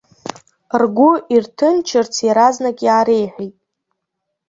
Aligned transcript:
Ргәы 0.81 1.11
ирҭынчырц 1.33 2.13
иаразнак 2.27 2.77
иаареиҳәеит. 2.85 3.55